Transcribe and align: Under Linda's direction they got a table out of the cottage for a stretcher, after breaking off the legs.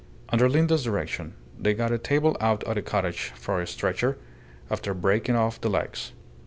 Under 0.29 0.49
Linda's 0.49 0.83
direction 0.85 1.35
they 1.59 1.75
got 1.75 1.91
a 1.91 1.99
table 1.99 2.35
out 2.41 2.63
of 2.63 2.73
the 2.73 2.81
cottage 2.81 3.31
for 3.35 3.61
a 3.61 3.67
stretcher, 3.67 4.17
after 4.71 4.95
breaking 4.95 5.35
off 5.35 5.61
the 5.61 5.69
legs. 5.69 6.13